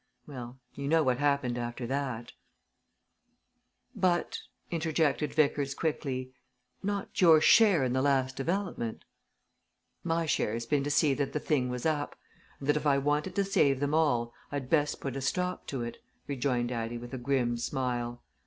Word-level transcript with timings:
Well 0.25 0.57
you 0.73 0.87
know 0.87 1.03
what 1.03 1.19
happened 1.19 1.59
after 1.59 1.85
that" 1.85 2.31
"But," 4.09 4.39
interjected 4.71 5.31
Vickers, 5.35 5.75
quickly, 5.75 6.33
"not 6.81 7.21
your 7.21 7.39
share 7.39 7.83
in 7.83 7.93
the 7.93 8.01
last 8.01 8.35
development." 8.35 9.03
"My 10.03 10.25
share's 10.25 10.65
been 10.65 10.83
to 10.85 10.89
see 10.89 11.13
that 11.13 11.33
the 11.33 11.39
thing 11.39 11.69
was 11.69 11.85
up, 11.85 12.15
and 12.59 12.67
that 12.67 12.77
if 12.77 12.87
I 12.87 12.97
wanted 12.97 13.35
to 13.35 13.43
save 13.43 13.79
them 13.79 13.93
all, 13.93 14.33
I'd 14.51 14.71
best 14.71 15.01
put 15.01 15.15
a 15.15 15.21
stop 15.21 15.67
to 15.67 15.83
it," 15.83 15.97
rejoined 16.25 16.71
Addie, 16.71 16.97
with 16.97 17.13
a 17.13 17.19
grim 17.19 17.55
smile. 17.57 18.23